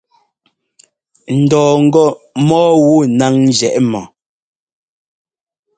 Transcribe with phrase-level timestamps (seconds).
[1.37, 2.05] N dɔɔ ŋgɔ
[2.47, 4.01] mɔ́ɔ wu náŋ njɛ́ʼ mɔ.